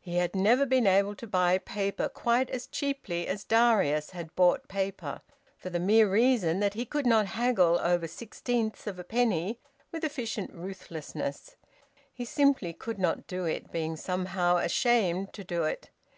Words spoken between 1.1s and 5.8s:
to buy paper quite as cheaply as Darius had bought paper, for the